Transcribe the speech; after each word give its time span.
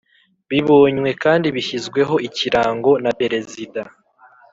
Bibonywe 0.49 1.09
kandi 1.23 1.47
bishyizweho 1.55 2.15
Ikirango 2.27 2.91
na 3.03 3.11
perezida 3.19 3.81